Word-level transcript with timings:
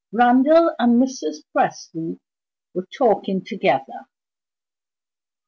Randal 0.11 0.73
and 0.79 0.99
Mrs. 0.99 1.43
Presty 1.55 2.17
were 2.73 2.87
talking 2.91 3.43
together. 3.45 4.07